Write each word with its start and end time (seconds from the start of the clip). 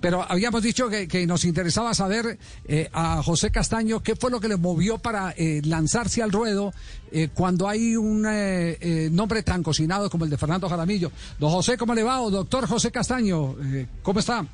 Pero 0.00 0.24
habíamos 0.28 0.62
dicho 0.62 0.88
que, 0.88 1.26
nos 1.26 1.44
interesaba 1.44 1.94
saber 1.94 2.38
eh, 2.66 2.88
a 2.92 3.22
José 3.22 3.50
Castaño 3.50 4.02
qué 4.02 4.16
fue 4.16 4.30
lo 4.30 4.40
que 4.40 4.48
le 4.48 4.56
movió 4.56 4.98
para 4.98 5.34
eh, 5.36 5.60
lanzarse 5.64 6.22
al 6.22 6.32
ruedo 6.32 6.72
eh, 7.10 7.28
cuando 7.34 7.68
hay 7.68 7.96
un 7.96 8.22
nombre 9.14 9.42
tan 9.42 9.62
cocinado 9.62 10.08
como 10.10 10.24
el 10.24 10.30
de 10.30 10.38
Fernando 10.38 10.68
Jaramillo. 10.68 11.10
Don 11.38 11.50
José, 11.50 11.76
¿cómo 11.76 11.94
le 11.94 12.02
va? 12.02 12.20
O 12.20 12.30
doctor 12.30 12.66
José 12.66 12.90
Castaño, 12.90 13.56
¿cómo 14.02 14.20
está? 14.20 14.46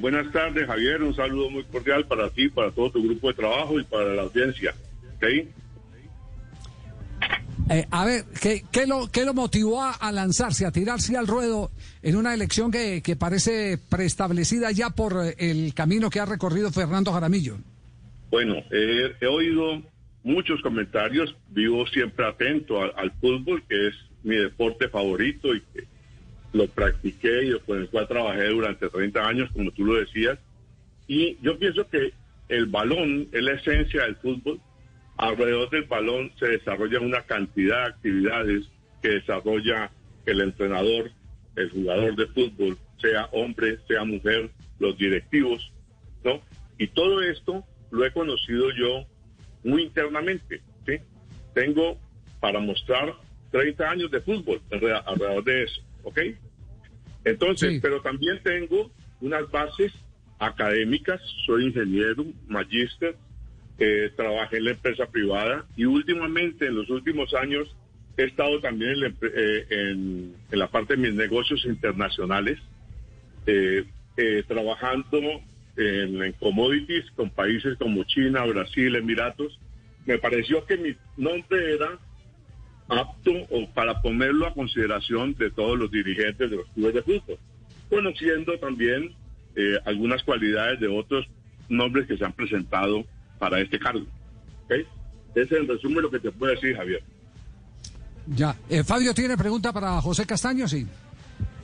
buenas 0.00 0.32
tardes, 0.32 0.66
Javier. 0.66 1.02
Un 1.02 1.14
saludo 1.14 1.50
muy 1.50 1.64
cordial 1.64 2.06
para 2.06 2.30
ti, 2.30 2.48
para 2.48 2.72
todo 2.72 2.90
tu 2.90 3.02
grupo 3.02 3.28
de 3.28 3.34
trabajo 3.34 3.78
y 3.78 3.84
para 3.84 4.14
la 4.14 4.22
audiencia. 4.22 4.74
¿Okay? 5.16 5.48
Eh, 7.72 7.86
a 7.92 8.04
ver, 8.04 8.24
¿qué, 8.42 8.64
qué, 8.72 8.84
lo, 8.86 9.08
¿qué 9.12 9.24
lo 9.24 9.32
motivó 9.32 9.80
a, 9.82 10.10
lanzarse, 10.10 10.66
a 10.66 10.72
tirarse 10.72 11.16
al 11.16 11.28
ruedo 11.28 11.70
en 12.02 12.16
una 12.16 12.34
elección 12.34 12.72
que, 12.72 13.00
que 13.00 13.14
parece 13.14 13.78
preestablecida 13.88 14.72
ya 14.72 14.90
por 14.90 15.14
eh, 15.24 15.36
el 15.38 15.72
camino 15.72 16.10
que 16.10 16.18
ha 16.18 16.26
recorrido 16.26 16.72
Fernando 16.72 17.12
Jaramillo? 17.12 17.58
Bueno, 18.30 18.56
he 18.72 19.26
oído 19.26 19.82
muchos 20.22 20.60
comentarios, 20.62 21.34
vivo 21.48 21.86
siempre 21.86 22.26
atento 22.26 22.82
al, 22.82 23.12
fútbol, 23.20 23.62
que 23.68 23.88
es 23.88 23.94
mi 24.22 24.36
deporte 24.36 24.88
favorito 24.88 25.54
y 25.54 25.60
que 25.60 25.84
lo 26.52 26.66
practiqué 26.66 27.44
y 27.44 27.58
con 27.60 27.78
el 27.78 27.88
cual 27.88 28.08
trabajé 28.08 28.48
durante 28.48 28.88
30 28.88 29.28
años, 29.28 29.50
como 29.52 29.70
tú 29.70 29.84
lo 29.84 29.94
decías. 29.94 30.38
Y 31.06 31.38
yo 31.42 31.58
pienso 31.58 31.88
que 31.88 32.12
el 32.48 32.66
balón 32.66 33.28
es 33.32 33.42
la 33.42 33.52
esencia 33.52 34.02
del 34.02 34.16
fútbol 34.16 34.60
Alrededor 35.20 35.68
del 35.68 35.84
balón 35.84 36.32
se 36.38 36.46
desarrolla 36.46 36.98
una 36.98 37.20
cantidad 37.20 37.80
de 37.82 37.90
actividades 37.90 38.64
que 39.02 39.08
desarrolla 39.08 39.90
el 40.24 40.40
entrenador, 40.40 41.10
el 41.56 41.70
jugador 41.70 42.16
de 42.16 42.26
fútbol, 42.28 42.78
sea 42.98 43.26
hombre, 43.32 43.78
sea 43.86 44.02
mujer, 44.04 44.50
los 44.78 44.96
directivos, 44.96 45.72
¿no? 46.24 46.40
Y 46.78 46.86
todo 46.86 47.20
esto 47.20 47.62
lo 47.90 48.06
he 48.06 48.12
conocido 48.12 48.70
yo 48.70 49.04
muy 49.62 49.82
internamente, 49.82 50.62
¿sí? 50.86 50.94
Tengo 51.52 51.98
para 52.40 52.58
mostrar 52.58 53.14
30 53.50 53.90
años 53.90 54.10
de 54.10 54.22
fútbol 54.22 54.62
alrededor 54.70 55.44
de 55.44 55.64
eso, 55.64 55.82
¿ok? 56.02 56.18
Entonces, 57.26 57.78
pero 57.82 58.00
también 58.00 58.42
tengo 58.42 58.90
unas 59.20 59.50
bases 59.50 59.92
académicas, 60.38 61.20
soy 61.44 61.66
ingeniero, 61.66 62.24
magíster, 62.48 63.16
trabajé 64.16 64.58
en 64.58 64.64
la 64.64 64.70
empresa 64.72 65.06
privada 65.06 65.64
y 65.76 65.86
últimamente, 65.86 66.66
en 66.66 66.74
los 66.76 66.90
últimos 66.90 67.32
años, 67.34 67.74
he 68.16 68.24
estado 68.24 68.60
también 68.60 68.92
en 68.92 70.34
la, 70.50 70.64
eh, 70.64 70.68
parte 70.70 70.96
de 70.96 71.02
mis 71.02 71.14
negocios 71.14 71.64
internacionales, 71.64 72.58
eh, 73.46 73.84
eh, 74.16 74.42
trabajando 74.46 75.18
en, 75.76 76.32
commodities 76.38 77.10
con 77.12 77.30
países 77.30 77.78
como 77.78 78.04
China, 78.04 78.44
Brasil, 78.44 78.94
Emiratos. 78.96 79.58
Me 80.06 80.18
pareció 80.18 80.64
que 80.66 80.76
mi 80.76 80.94
nombre 81.16 81.74
era 81.74 81.98
apto 82.88 83.30
o 83.50 83.70
para 83.72 84.02
ponerlo 84.02 84.46
a 84.46 84.54
consideración 84.54 85.34
de 85.34 85.50
todos 85.50 85.78
los 85.78 85.90
dirigentes 85.90 86.50
de 86.50 86.56
los 86.56 86.68
clubes 86.70 86.94
de 86.94 87.02
fútbol, 87.02 87.38
conociendo 87.88 88.58
también 88.58 89.14
algunas 89.84 90.22
cualidades 90.22 90.80
de 90.80 90.88
otros 90.88 91.26
nombres 91.68 92.06
que 92.06 92.16
se 92.16 92.24
han 92.24 92.32
presentado 92.32 93.04
para 93.40 93.60
este 93.60 93.80
cargo. 93.80 94.06
¿Okay? 94.66 94.86
Ese 95.34 95.42
es 95.42 95.60
en 95.62 95.66
resumen 95.66 96.02
lo 96.02 96.10
que 96.10 96.20
te 96.20 96.30
puedo 96.30 96.54
decir, 96.54 96.76
Javier. 96.76 97.02
Ya. 98.26 98.56
Eh, 98.68 98.84
Fabio 98.84 99.12
tiene 99.14 99.36
pregunta 99.36 99.72
para 99.72 100.00
José 100.00 100.26
Castaño, 100.26 100.68
sí. 100.68 100.86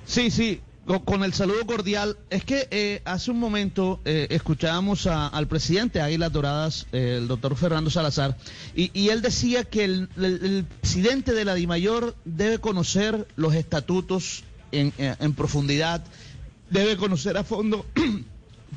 Sí, 0.04 0.30
sí. 0.32 0.60
Con, 1.04 1.24
el 1.24 1.32
saludo 1.32 1.66
cordial, 1.66 2.16
es 2.30 2.44
que 2.44 2.68
eh, 2.70 3.02
hace 3.04 3.32
un 3.32 3.40
momento 3.40 4.00
eh, 4.04 4.28
escuchábamos 4.30 5.08
al 5.08 5.48
presidente 5.48 5.98
de 5.98 6.04
Águilas 6.04 6.32
Doradas, 6.32 6.86
el 6.92 7.26
doctor 7.26 7.56
Fernando 7.56 7.90
Salazar, 7.90 8.36
y, 8.76 9.08
él 9.08 9.20
decía 9.20 9.64
que 9.64 9.82
el, 9.82 10.08
el, 10.16 10.64
presidente 10.80 11.32
de 11.32 11.44
la 11.44 11.54
DIMAYOR 11.54 12.14
debe 12.24 12.60
conocer 12.60 13.26
los 13.34 13.56
estatutos 13.56 14.44
en, 14.70 14.92
en 14.96 15.34
profundidad, 15.34 16.04
debe 16.70 16.96
conocer 16.96 17.36
a 17.36 17.42
fondo 17.42 17.84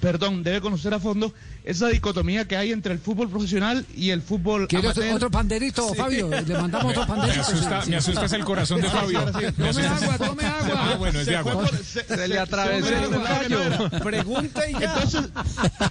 perdón, 0.01 0.43
debe 0.43 0.61
conocer 0.61 0.93
a 0.93 0.99
fondo 0.99 1.33
esa 1.63 1.87
dicotomía 1.87 2.47
que 2.47 2.55
hay 2.57 2.71
entre 2.71 2.93
el 2.93 2.99
fútbol 2.99 3.29
profesional 3.29 3.85
y 3.95 4.11
el 4.11 4.21
fútbol 4.21 4.67
amateur. 4.71 5.15
otro 5.15 5.29
panderito, 5.29 5.93
Fabio? 5.93 6.29
Le 6.29 6.53
mandamos 6.55 6.91
otro 6.91 7.05
panderito. 7.07 7.35
Me 7.35 7.41
asusta, 7.41 7.85
me 7.85 7.95
asusta 7.97 8.35
el 8.35 8.45
corazón 8.45 8.81
de 8.81 8.89
Fabio. 8.89 9.25
Tome 9.25 9.87
agua, 9.87 10.17
tome 10.17 10.45
agua. 10.45 10.73
Ah, 10.75 10.95
bueno, 10.97 11.19
es 11.19 11.25
de 11.25 11.35
agua. 11.35 11.69
Se, 11.83 12.27
le 12.27 12.39
atravesó 12.39 12.87
el. 12.89 13.99
Pregunta 13.99 14.69
y 14.69 14.73
ya. 14.73 14.93
Entonces, 14.93 15.29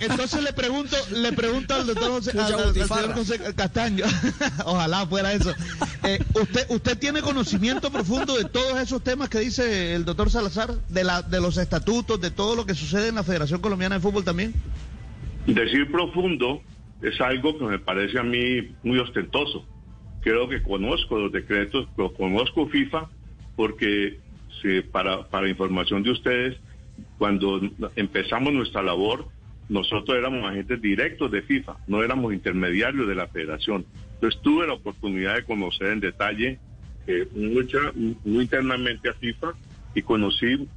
entonces 0.01 0.43
le 0.43 0.53
pregunto, 0.53 0.97
le 1.13 1.33
pregunto 1.33 1.75
al 1.75 1.87
doctor 1.87 2.11
José, 2.11 2.33
al, 2.39 3.15
José 3.15 3.39
Castaño, 3.55 4.05
ojalá 4.65 5.07
fuera 5.07 5.33
eso. 5.33 5.55
Eh, 6.09 6.19
¿usted, 6.41 6.67
¿Usted 6.71 6.99
tiene 6.99 7.21
conocimiento 7.21 7.91
profundo 7.91 8.35
de 8.37 8.45
todos 8.45 8.81
esos 8.81 9.05
temas 9.05 9.29
que 9.29 9.41
dice 9.41 9.95
el 9.95 10.07
doctor 10.07 10.31
Salazar? 10.31 10.71
De, 10.89 11.05
la, 11.05 11.21
de 11.21 11.39
los 11.39 11.59
estatutos, 11.59 12.19
de 12.19 12.31
todo 12.31 12.57
lo 12.57 12.65
que 12.65 12.75
sucede 12.75 13.09
en 13.09 13.17
la 13.17 13.25
Federación 13.25 13.61
Colombiana 13.61 13.97
de 13.97 14.01
Fútbol 14.01 14.25
también? 14.25 14.55
Decir 15.47 15.91
profundo 15.93 16.63
es 17.03 17.21
algo 17.21 17.59
que 17.59 17.65
me 17.65 17.79
parece 17.79 18.19
a 18.19 18.23
mí 18.23 18.75
muy 18.83 18.99
ostentoso. 18.99 19.67
Creo 20.23 20.49
que 20.49 20.63
conozco 20.63 21.19
los 21.19 21.31
decretos, 21.31 21.87
conozco 22.17 22.69
FIFA, 22.69 23.11
porque 23.55 24.19
para, 24.91 25.29
para 25.29 25.49
información 25.49 26.03
de 26.03 26.11
ustedes, 26.11 26.57
cuando 27.19 27.61
empezamos 27.97 28.53
nuestra 28.55 28.83
labor, 28.83 29.29
nosotros 29.69 30.17
éramos 30.17 30.51
agentes 30.51 30.81
directos 30.81 31.31
de 31.31 31.43
FIFA, 31.43 31.77
no 31.87 32.03
éramos 32.03 32.33
intermediarios 32.33 33.07
de 33.07 33.15
la 33.15 33.27
federación. 33.29 33.85
Entonces 34.19 34.41
tuve 34.43 34.67
la 34.67 34.73
oportunidad 34.73 35.37
de 35.37 35.45
conocer 35.45 35.93
en 35.93 36.01
detalle 36.01 36.59
eh, 37.07 37.29
mucha, 37.35 37.79
muy 37.95 38.43
internamente 38.43 39.09
a 39.09 39.15
FIFA 39.15 39.55
y 39.95 40.03
conocí 40.03 40.69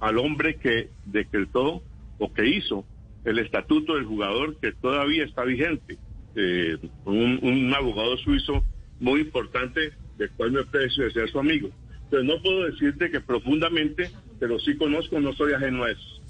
al 0.00 0.18
hombre 0.18 0.56
que 0.56 0.88
decretó 1.04 1.82
o 2.18 2.32
que 2.32 2.48
hizo 2.48 2.86
el 3.24 3.38
estatuto 3.38 3.96
del 3.96 4.06
jugador 4.06 4.56
que 4.60 4.72
todavía 4.72 5.24
está 5.24 5.44
vigente. 5.44 5.98
Eh, 6.36 6.78
un, 7.04 7.72
abogado 7.76 8.16
suizo 8.18 8.64
muy 8.98 9.20
importante, 9.20 9.92
del 10.16 10.30
cual 10.30 10.52
me 10.52 10.60
aprecio 10.60 11.04
de 11.04 11.12
ser 11.12 11.30
su 11.30 11.38
amigo. 11.38 11.68
Entonces 12.04 12.24
no 12.24 12.42
puedo 12.42 12.64
decirte 12.64 13.10
que 13.10 13.20
profundamente, 13.20 14.10
pero 14.40 14.58
sí 14.58 14.74
conozco, 14.76 15.20
no 15.20 15.34
soy 15.34 15.52
ajeno 15.52 15.84
a 15.84 15.90
eso. 15.90 16.22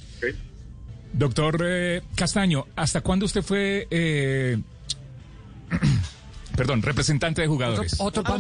Doctor 1.12 1.60
eh, 1.64 2.02
Castaño, 2.16 2.64
¿hasta 2.74 3.02
cuándo 3.02 3.26
usted 3.26 3.42
fue... 3.42 3.86
Perdón, 6.56 6.82
representante 6.82 7.42
de 7.42 7.48
jugadores. 7.48 7.96
Otro, 7.98 8.22
otro 8.22 8.38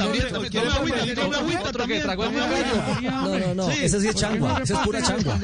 No, 3.02 3.38
no, 3.38 3.54
no, 3.54 3.70
ese 3.70 4.00
sí 4.00 4.08
es 4.08 4.14
changua, 4.14 4.60
ese 4.62 4.74
es 4.74 4.78
pura 4.80 5.02
changua. 5.02 5.38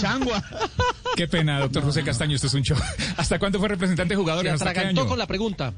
Changua. 0.00 0.42
Qué 1.16 1.28
pena, 1.28 1.60
doctor 1.60 1.84
José 1.84 2.02
Castaño, 2.02 2.34
esto 2.34 2.48
es 2.48 2.54
un 2.54 2.62
show. 2.62 2.76
¿Hasta 3.16 3.38
cuándo 3.38 3.58
fue 3.58 3.68
representante 3.68 4.14
de 4.14 4.18
jugadores? 4.18 4.58
Se 4.58 4.68
atragantó 4.68 5.06
con 5.06 5.18
la 5.18 5.26
pregunta. 5.26 5.72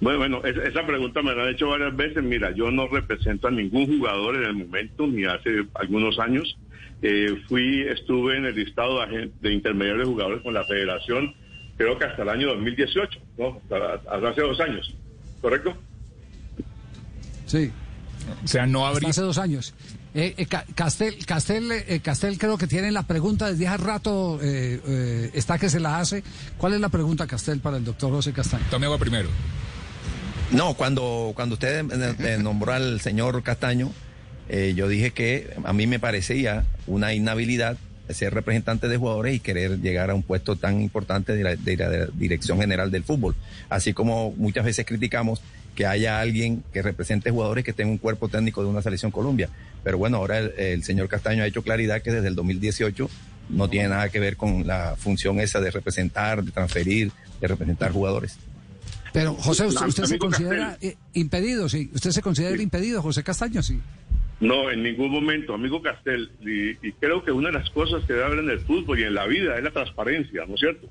Bueno, 0.00 0.18
bueno, 0.18 0.42
esa 0.44 0.84
pregunta 0.84 1.22
me 1.22 1.34
la 1.34 1.44
han 1.44 1.50
hecho 1.50 1.68
varias 1.68 1.94
veces. 1.96 2.22
Mira, 2.22 2.50
yo 2.54 2.70
no 2.70 2.88
represento 2.88 3.46
a 3.48 3.50
ningún 3.52 3.86
jugador 3.86 4.36
en 4.36 4.42
el 4.42 4.54
momento, 4.54 5.06
ni 5.06 5.24
hace 5.24 5.64
algunos 5.74 6.18
años. 6.18 6.56
Eh, 7.02 7.40
fui, 7.48 7.82
estuve 7.82 8.36
en 8.36 8.46
el 8.46 8.54
listado 8.54 9.04
de, 9.06 9.30
de 9.40 9.52
intermediarios 9.52 10.06
de 10.06 10.12
jugadores 10.12 10.42
con 10.42 10.54
la 10.54 10.64
federación, 10.64 11.34
creo 11.76 11.98
que 11.98 12.04
hasta 12.04 12.22
el 12.22 12.28
año 12.28 12.48
2018, 12.48 13.20
¿no? 13.38 13.60
hasta 13.70 14.28
hace 14.28 14.40
dos 14.40 14.60
años. 14.60 14.94
¿Correcto? 15.42 15.76
Sí. 17.46 17.70
O 18.42 18.48
sea, 18.48 18.66
no 18.66 18.86
habría... 18.86 19.10
hace 19.10 19.20
dos 19.20 19.36
años. 19.36 19.74
Eh, 20.14 20.34
eh, 20.36 20.46
Castel, 20.46 21.24
Castel, 21.24 21.72
eh, 21.72 22.00
Castel 22.02 22.38
creo 22.38 22.58
que 22.58 22.66
tiene 22.66 22.92
la 22.92 23.02
pregunta 23.04 23.50
desde 23.50 23.66
hace 23.66 23.82
rato, 23.82 24.38
está 24.42 25.58
que 25.58 25.68
se 25.68 25.80
la 25.80 25.98
hace. 25.98 26.22
¿Cuál 26.58 26.74
es 26.74 26.80
la 26.80 26.88
pregunta, 26.88 27.26
Castel, 27.26 27.60
para 27.60 27.78
el 27.78 27.84
doctor 27.84 28.10
José 28.10 28.32
Castaño? 28.32 28.64
Tome 28.70 28.86
agua 28.86 28.98
primero. 28.98 29.28
No, 30.50 30.74
cuando, 30.74 31.32
cuando 31.34 31.54
usted 31.54 31.82
nombró 32.38 32.72
al 32.72 33.00
señor 33.00 33.42
Castaño, 33.42 33.90
yo 34.74 34.86
dije 34.86 35.12
que 35.12 35.54
a 35.64 35.72
mí 35.72 35.86
me 35.86 35.98
parecía 35.98 36.66
una 36.86 37.14
inhabilidad 37.14 37.78
ser 38.14 38.34
representante 38.34 38.88
de 38.88 38.96
jugadores 38.96 39.34
y 39.34 39.40
querer 39.40 39.80
llegar 39.80 40.10
a 40.10 40.14
un 40.14 40.22
puesto 40.22 40.56
tan 40.56 40.80
importante 40.80 41.34
de 41.34 41.42
la, 41.42 42.06
dirección 42.12 42.58
general 42.58 42.90
del 42.90 43.04
fútbol. 43.04 43.34
Así 43.68 43.92
como 43.92 44.32
muchas 44.32 44.64
veces 44.64 44.86
criticamos 44.86 45.40
que 45.74 45.86
haya 45.86 46.20
alguien 46.20 46.62
que 46.72 46.82
represente 46.82 47.30
jugadores 47.30 47.64
que 47.64 47.72
tenga 47.72 47.90
un 47.90 47.98
cuerpo 47.98 48.28
técnico 48.28 48.62
de 48.62 48.68
una 48.68 48.82
selección 48.82 49.10
Colombia. 49.10 49.48
Pero 49.82 49.98
bueno, 49.98 50.18
ahora 50.18 50.38
el, 50.38 50.84
señor 50.84 51.08
Castaño 51.08 51.42
ha 51.42 51.46
hecho 51.46 51.62
claridad 51.62 52.02
que 52.02 52.12
desde 52.12 52.28
el 52.28 52.34
2018 52.34 53.08
no 53.48 53.68
tiene 53.68 53.88
nada 53.88 54.08
que 54.08 54.20
ver 54.20 54.36
con 54.36 54.66
la 54.66 54.94
función 54.96 55.40
esa 55.40 55.60
de 55.60 55.70
representar, 55.70 56.44
de 56.44 56.52
transferir, 56.52 57.10
de 57.40 57.48
representar 57.48 57.92
jugadores. 57.92 58.36
Pero 59.12 59.34
José, 59.34 59.66
usted, 59.66 60.04
se 60.04 60.18
considera 60.18 60.78
impedido, 61.12 61.68
sí. 61.68 61.90
¿Usted 61.94 62.12
se 62.12 62.22
considera 62.22 62.60
impedido, 62.62 63.02
José 63.02 63.22
Castaño, 63.22 63.62
sí? 63.62 63.80
No, 64.42 64.72
en 64.72 64.82
ningún 64.82 65.12
momento, 65.12 65.54
amigo 65.54 65.80
Castel. 65.80 66.32
Y, 66.40 66.70
y, 66.84 66.92
creo 66.98 67.22
que 67.22 67.30
una 67.30 67.50
de 67.50 67.58
las 67.60 67.70
cosas 67.70 68.04
que 68.04 68.12
debe 68.12 68.24
haber 68.24 68.40
en 68.40 68.50
el 68.50 68.58
fútbol 68.58 68.98
y 68.98 69.04
en 69.04 69.14
la 69.14 69.24
vida 69.28 69.56
es 69.56 69.62
la 69.62 69.70
transparencia, 69.70 70.44
¿no 70.48 70.54
es 70.54 70.60
cierto? 70.60 70.88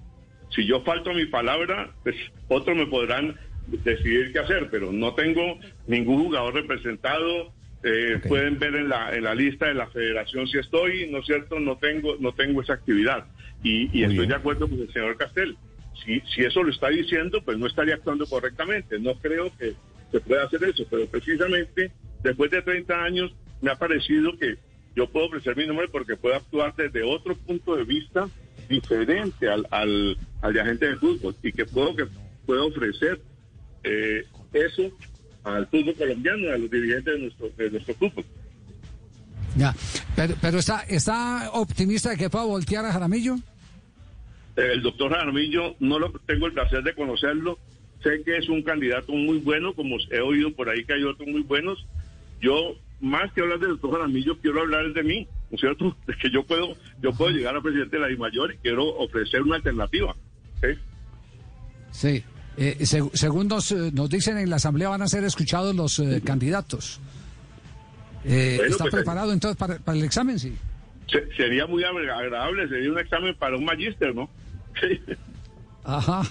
Si 0.56 0.65
yo 0.65 0.81
falto 0.83 1.12
a 1.12 1.13
mi 1.13 1.25
palabra, 1.25 1.92
pues 2.01 2.15
otros 2.48 2.77
me 2.77 2.88
podrán 2.88 3.38
decidir 3.68 4.31
qué 4.31 4.39
hacer, 4.39 4.69
pero 4.71 4.94
no 4.94 5.15
tengo 5.15 5.59
ningún 5.86 6.24
jugador 6.24 6.53
representado. 6.53 7.51
Eh, 7.83 8.15
okay. 8.19 8.30
Pueden 8.30 8.57
ver 8.57 8.74
en 8.74 8.88
la, 8.88 9.13
en 9.13 9.25
la 9.25 9.36
lista 9.36 9.68
de 9.68 9.74
la 9.74 9.88
federación 9.88 10.48
si 10.48 10.57
estoy, 10.57 11.09
¿no 11.12 11.18
es 11.18 11.25
cierto? 11.25 11.59
No 11.59 11.75
tengo, 11.77 12.15
no 12.21 12.31
tengo 12.31 12.62
esa 12.62 12.74
actividad. 12.74 13.25
Y, 13.63 13.89
y 13.92 14.03
estoy 14.03 14.19
bien. 14.19 14.30
de 14.30 14.36
acuerdo 14.36 14.69
con 14.69 14.80
el 14.80 14.94
señor 14.94 15.18
Castel. 15.18 15.57
Si, 16.06 16.21
si 16.33 16.45
eso 16.45 16.63
lo 16.63 16.71
está 16.71 16.88
diciendo, 16.88 17.42
pues 17.44 17.57
no 17.57 17.68
estaría 17.68 17.95
actuando 17.95 18.25
correctamente. 18.27 18.98
No 18.98 19.15
creo 19.15 19.51
que 19.59 19.74
se 20.09 20.21
pueda 20.21 20.45
hacer 20.45 20.63
eso, 20.63 20.86
pero 20.89 21.06
precisamente 21.07 21.92
después 22.24 22.51
de 22.51 22.62
30 22.62 23.03
años 23.03 23.33
me 23.62 23.72
ha 23.72 23.75
parecido 23.75 24.38
que 24.38 24.58
yo 24.96 25.08
puedo 25.10 25.28
ofrecer 25.28 25.56
mi 25.56 25.66
nombre 25.66 25.88
porque 25.88 26.16
puedo 26.16 26.36
actuar 26.36 26.75
desde 26.75 27.04
otro 27.04 27.36
punto 27.36 27.75
de 27.75 27.84
vista 27.84 28.28
diferente 28.68 29.50
al, 29.50 29.68
al, 29.72 30.18
al 30.42 30.54
de 30.54 30.62
agente 30.62 30.88
de 30.88 30.96
fútbol 30.98 31.36
y 31.42 31.52
que 31.52 31.66
puedo 31.66 31.96
que 31.96 32.08
puedo 32.46 32.68
ofrecer 32.68 33.22
eh, 33.84 34.25
eso 34.54 34.84
al 35.44 35.68
fútbol 35.68 35.96
colombiano, 35.96 36.52
a 36.52 36.58
los 36.58 36.69
dirigentes 36.69 37.13
de 37.13 37.19
nuestro, 37.19 37.50
de 37.58 37.72
nuestro 37.72 37.94
fútbol. 37.96 38.25
Ya, 39.56 39.75
pero, 40.16 40.36
pero 40.40 40.60
está, 40.60 40.81
está 40.81 41.50
optimista 41.54 42.10
de 42.10 42.18
que 42.18 42.30
pueda 42.30 42.46
voltear 42.46 42.86
a 42.86 42.94
Jaramillo. 42.94 43.38
El 44.56 44.81
doctor 44.81 45.12
Jaramillo 45.12 45.75
no 45.80 46.00
lo 46.00 46.12
tengo 46.25 46.48
el 46.48 46.54
placer 46.54 46.84
de 46.84 46.94
conocerlo. 46.94 47.58
Sé 48.04 48.24
que 48.24 48.38
es 48.38 48.50
un 48.50 48.63
candidato 48.63 49.12
muy 49.12 49.38
bueno, 49.40 49.74
como 49.74 49.98
he 50.10 50.19
oído 50.19 50.54
por 50.54 50.69
ahí 50.69 50.84
que 50.84 50.94
hay 50.94 51.04
otros 51.04 51.28
muy 51.28 51.42
buenos. 51.42 51.86
Yo, 52.42 52.75
más 53.01 53.31
que 53.33 53.42
hablar 53.42 53.59
del 53.59 53.71
doctor 53.71 53.94
Jaramillo, 53.94 54.38
quiero 54.39 54.62
hablar 54.62 54.94
de 54.94 55.03
mí, 55.03 55.27
¿no 55.50 55.56
es 55.56 55.59
cierto? 55.59 55.95
De 56.07 56.15
que 56.15 56.30
yo 56.30 56.44
puedo, 56.44 56.75
yo 57.01 57.12
puedo 57.13 57.31
llegar 57.31 57.56
a 57.56 57.62
presidente 57.62 57.98
de 57.98 58.01
la 58.01 58.07
DIMAYOR 58.07 58.53
y 58.53 58.57
quiero 58.57 58.86
ofrecer 58.98 59.42
una 59.42 59.57
alternativa. 59.57 60.15
¿sí? 60.62 60.68
Sí. 61.92 62.24
Eh, 62.57 62.86
seg 62.86 63.09
según 63.13 63.48
nos, 63.48 63.71
nos, 63.71 64.09
dicen 64.09 64.38
en 64.38 64.50
la 64.50 64.57
Asamblea 64.57 64.89
van 64.89 65.01
a 65.01 65.07
ser 65.07 65.24
escuchados 65.24 65.74
los 65.75 66.00
eh, 66.00 66.21
candidatos. 66.24 67.00
Eh, 68.25 68.56
bueno, 68.57 68.71
¿Está 68.71 68.83
pues, 68.86 68.95
preparado 68.95 69.33
entonces 69.33 69.57
para, 69.57 69.80
para, 69.80 69.98
el 69.98 70.03
examen? 70.03 70.38
Sí. 70.38 70.56
Se, 71.09 71.33
sería 71.36 71.65
muy 71.65 71.83
agradable, 71.83 72.68
sería 72.68 72.92
un 72.92 73.00
examen 73.00 73.36
para 73.36 73.57
un 73.57 73.65
magíster, 73.65 74.13
¿no? 74.13 74.30
Sí. 74.80 75.00
Ajá. 75.83 76.21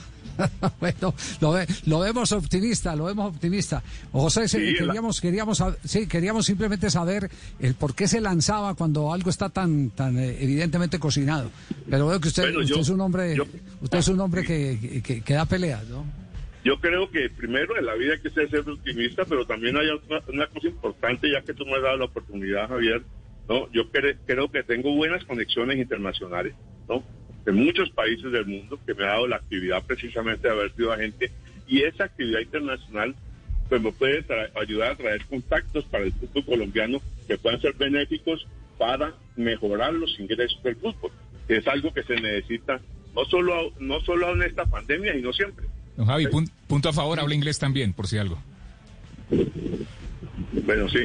bueno, 0.80 1.14
lo, 1.40 1.52
ve, 1.52 1.66
lo, 1.86 2.00
vemos 2.00 2.32
optimista, 2.32 2.94
lo 2.96 3.04
vemos 3.04 3.34
optimista. 3.34 3.82
José, 4.12 4.48
sí, 4.48 4.74
queríamos, 4.74 5.16
la... 5.16 5.22
queríamos, 5.22 5.64
sí, 5.84 6.06
queríamos 6.06 6.46
simplemente 6.46 6.90
saber 6.90 7.30
el 7.58 7.74
por 7.74 7.94
qué 7.94 8.08
se 8.08 8.20
lanzaba 8.20 8.74
cuando 8.74 9.12
algo 9.12 9.30
está 9.30 9.48
tan, 9.48 9.90
tan 9.90 10.18
evidentemente 10.18 10.98
cocinado. 10.98 11.50
Pero 11.88 12.08
veo 12.08 12.20
que 12.20 12.28
usted, 12.28 12.44
bueno, 12.44 12.60
usted 12.60 12.74
yo, 12.74 12.80
es 12.80 12.88
un 12.88 13.00
hombre, 13.00 13.36
yo, 13.36 13.44
usted 13.80 13.98
es 13.98 14.08
un 14.08 14.20
hombre 14.20 14.44
que, 14.44 15.02
que, 15.04 15.22
que 15.22 15.34
da 15.34 15.44
peleas, 15.46 15.86
¿no? 15.88 16.04
Yo 16.62 16.78
creo 16.78 17.10
que 17.10 17.30
primero 17.30 17.78
en 17.78 17.86
la 17.86 17.94
vida 17.94 18.12
hay 18.14 18.20
que 18.20 18.30
ser, 18.30 18.50
ser 18.50 18.68
optimista, 18.68 19.24
pero 19.24 19.46
también 19.46 19.76
hay 19.78 19.88
otra, 19.88 20.22
una 20.28 20.46
cosa 20.46 20.68
importante, 20.68 21.30
ya 21.30 21.40
que 21.40 21.54
tú 21.54 21.64
me 21.64 21.76
has 21.76 21.82
dado 21.82 21.96
la 21.96 22.04
oportunidad, 22.04 22.68
Javier, 22.68 23.02
¿no? 23.48 23.70
Yo 23.72 23.90
cre 23.90 24.18
creo 24.26 24.50
que 24.50 24.62
tengo 24.62 24.94
buenas 24.94 25.24
conexiones 25.24 25.78
internacionales, 25.78 26.54
¿no? 26.88 27.02
De 27.44 27.52
muchos 27.52 27.90
países 27.90 28.30
del 28.30 28.46
mundo 28.46 28.78
que 28.86 28.94
me 28.94 29.04
ha 29.04 29.08
dado 29.08 29.26
la 29.26 29.36
actividad 29.36 29.82
precisamente 29.86 30.48
de 30.48 30.54
haber 30.54 30.74
sido 30.74 30.92
agente 30.92 31.30
y 31.66 31.82
esa 31.82 32.04
actividad 32.04 32.40
internacional 32.40 33.14
pues 33.68 33.80
me 33.80 33.92
puede 33.92 34.24
ayudar 34.60 34.92
a 34.92 34.96
traer 34.96 35.24
contactos 35.26 35.84
para 35.84 36.04
el 36.04 36.12
fútbol 36.12 36.44
colombiano 36.44 37.00
que 37.28 37.38
puedan 37.38 37.60
ser 37.60 37.74
benéficos 37.74 38.46
para 38.76 39.14
mejorar 39.36 39.94
los 39.94 40.18
ingresos 40.18 40.60
del 40.62 40.74
fútbol, 40.76 41.12
que 41.46 41.58
es 41.58 41.68
algo 41.68 41.92
que 41.94 42.02
se 42.02 42.14
necesita 42.14 42.80
no 43.14 43.24
solo 43.26 43.72
no 43.78 44.00
solo 44.00 44.32
en 44.32 44.42
esta 44.42 44.64
pandemia 44.66 45.16
y 45.16 45.22
no 45.22 45.32
siempre. 45.32 45.66
Don 45.96 46.06
Javi, 46.06 46.24
¿Sí? 46.24 46.52
punto 46.66 46.88
a 46.88 46.92
favor, 46.92 47.20
habla 47.20 47.34
inglés 47.34 47.58
también, 47.58 47.92
por 47.92 48.06
si 48.06 48.18
algo. 48.18 48.42
Bueno, 50.64 50.88
sí. 50.88 50.98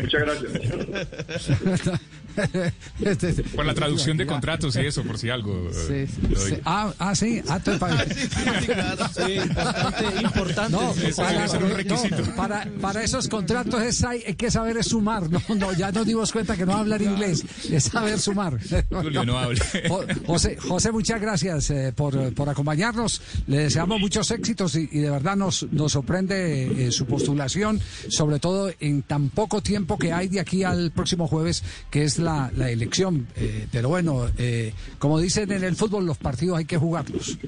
Muchas 0.00 0.20
gracias. 0.22 2.00
Por 3.56 3.66
la 3.66 3.74
traducción 3.74 4.16
de 4.16 4.26
contratos 4.38 4.76
y 4.76 4.80
eso, 4.80 5.02
por 5.02 5.18
si 5.18 5.30
algo. 5.30 5.70
Sí, 5.72 6.06
sí. 6.06 6.54
Ah, 6.64 6.92
ah, 6.98 7.14
sí. 7.14 7.42
Ah, 7.48 7.58
para... 7.78 8.04
sí, 8.04 9.32
importante, 9.34 10.22
importante. 10.22 10.72
No, 10.72 10.92
eso 10.92 11.22
para, 11.22 11.48
ser 11.48 11.64
un 11.64 11.70
requisito. 11.70 12.18
No, 12.18 12.36
para, 12.36 12.66
para, 12.80 13.02
esos 13.02 13.28
contratos 13.28 13.82
es, 13.82 14.04
hay, 14.04 14.22
hay, 14.26 14.34
que 14.34 14.50
saber 14.50 14.82
sumar. 14.84 15.28
No, 15.30 15.40
no, 15.56 15.72
ya 15.72 15.90
nos 15.92 16.06
dimos 16.06 16.32
cuenta 16.32 16.56
que 16.56 16.66
no 16.66 16.76
hablar 16.76 17.02
inglés, 17.02 17.44
es 17.70 17.84
saber 17.84 18.18
sumar. 18.18 18.58
Julio, 18.90 19.24
no 19.24 19.38
hable. 19.38 19.60
José, 20.26 20.56
José, 20.56 20.92
muchas 20.92 21.20
gracias 21.20 21.70
eh, 21.70 21.92
por, 21.94 22.34
por 22.34 22.48
acompañarnos. 22.48 23.20
Le 23.46 23.58
deseamos 23.58 24.00
muchos 24.00 24.30
éxitos 24.30 24.74
y, 24.76 24.88
y 24.92 25.00
de 25.00 25.10
verdad 25.10 25.36
nos, 25.36 25.66
nos 25.70 25.92
sorprende 25.92 26.86
eh, 26.86 26.92
su 26.92 27.06
postulación, 27.06 27.80
sobre 28.08 28.38
todo 28.38 28.70
en 28.80 29.02
tan 29.02 29.30
poco 29.30 29.62
tiempo 29.62 29.98
que 29.98 30.12
hay 30.12 30.28
de 30.28 30.40
aquí 30.40 30.64
al 30.64 30.90
próximo 30.90 31.26
jueves, 31.26 31.62
que 31.90 32.04
es 32.04 32.18
la, 32.18 32.27
la 32.56 32.70
elección. 32.70 33.26
Eh, 33.36 33.66
pero 33.72 33.88
bueno, 33.88 34.26
eh, 34.38 34.72
como 34.98 35.20
dicen 35.20 35.50
en 35.52 35.64
el 35.64 35.76
fútbol, 35.76 36.06
los 36.06 36.18
partidos 36.18 36.58
hay 36.58 36.64
que 36.64 36.76
jugarlos. 36.76 37.38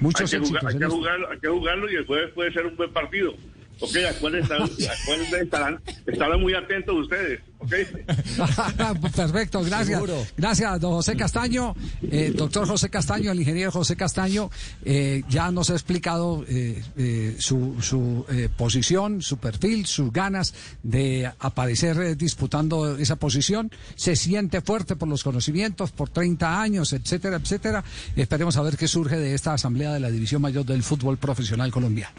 Muchos 0.00 0.32
hay 0.32 0.40
que. 0.40 0.46
Jugar, 0.46 0.66
hay, 0.66 0.78
que 0.78 0.86
jugarlo, 0.86 1.30
hay 1.30 1.38
que 1.38 1.48
jugarlo 1.48 1.90
y 1.90 1.96
el 1.96 2.06
jueves 2.06 2.30
puede 2.34 2.52
ser 2.52 2.66
un 2.66 2.76
buen 2.76 2.92
partido. 2.92 3.34
Ok, 3.78 3.96
acuérdense, 4.08 4.54
acuérdense 4.54 5.42
estarán, 5.42 5.80
estarán 6.06 6.40
muy 6.40 6.54
atentos 6.54 6.96
ustedes. 6.96 7.40
Okay. 7.58 7.84
Perfecto, 9.16 9.62
gracias. 9.62 10.00
Seguro. 10.00 10.26
Gracias, 10.36 10.80
don 10.80 10.92
José 10.92 11.16
Castaño. 11.16 11.74
Eh, 12.02 12.32
doctor 12.34 12.66
José 12.66 12.90
Castaño, 12.90 13.32
el 13.32 13.38
ingeniero 13.38 13.70
José 13.70 13.96
Castaño, 13.96 14.50
eh, 14.84 15.22
ya 15.28 15.50
nos 15.50 15.70
ha 15.70 15.72
explicado 15.74 16.44
eh, 16.48 16.82
eh 16.96 17.36
su, 17.38 17.76
su 17.80 18.24
eh, 18.28 18.48
posición, 18.54 19.22
su 19.22 19.38
perfil, 19.38 19.86
sus 19.86 20.12
ganas 20.12 20.54
de 20.82 21.30
aparecer 21.38 21.98
eh, 21.98 22.14
disputando 22.14 22.96
esa 22.96 23.16
posición. 23.16 23.70
Se 23.94 24.16
siente 24.16 24.60
fuerte 24.60 24.96
por 24.96 25.08
los 25.08 25.22
conocimientos, 25.22 25.92
por 25.92 26.08
30 26.10 26.60
años, 26.60 26.92
etcétera, 26.92 27.36
etcétera. 27.36 27.84
Esperemos 28.16 28.56
a 28.56 28.62
ver 28.62 28.76
qué 28.76 28.86
surge 28.88 29.16
de 29.16 29.34
esta 29.34 29.54
asamblea 29.54 29.92
de 29.92 30.00
la 30.00 30.10
División 30.10 30.42
Mayor 30.42 30.64
del 30.64 30.82
Fútbol 30.82 31.16
Profesional 31.16 31.70
Colombiano. 31.70 32.14